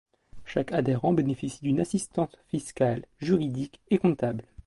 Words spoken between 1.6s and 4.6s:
d’une assistance fiscale, juridique et comptable.